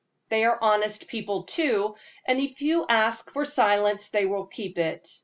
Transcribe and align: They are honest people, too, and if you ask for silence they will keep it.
They 0.29 0.45
are 0.45 0.57
honest 0.59 1.07
people, 1.07 1.43
too, 1.43 1.95
and 2.25 2.39
if 2.39 2.59
you 2.63 2.87
ask 2.89 3.29
for 3.29 3.45
silence 3.45 4.09
they 4.09 4.25
will 4.25 4.47
keep 4.47 4.79
it. 4.79 5.07